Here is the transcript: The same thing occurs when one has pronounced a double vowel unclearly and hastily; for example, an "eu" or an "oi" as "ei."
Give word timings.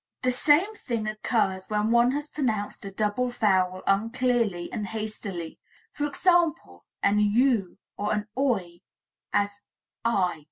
The 0.23 0.31
same 0.31 0.73
thing 0.75 1.05
occurs 1.05 1.67
when 1.67 1.91
one 1.91 2.09
has 2.13 2.27
pronounced 2.31 2.83
a 2.85 2.89
double 2.89 3.29
vowel 3.29 3.83
unclearly 3.85 4.67
and 4.73 4.87
hastily; 4.87 5.59
for 5.91 6.07
example, 6.07 6.85
an 7.03 7.19
"eu" 7.19 7.77
or 7.97 8.11
an 8.11 8.27
"oi" 8.35 8.81
as 9.31 9.61
"ei." 10.03 10.39